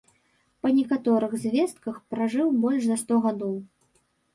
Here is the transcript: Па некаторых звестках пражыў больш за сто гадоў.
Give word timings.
Па 0.65 0.71
некаторых 0.77 1.37
звестках 1.45 2.03
пражыў 2.17 2.47
больш 2.67 2.83
за 2.93 2.97
сто 3.07 3.25
гадоў. 3.29 3.59